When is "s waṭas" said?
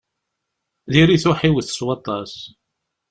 1.77-2.33